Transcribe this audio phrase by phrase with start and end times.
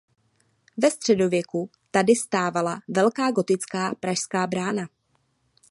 [0.77, 4.89] Ve středověku tady stávala velká gotická "Pražská brána".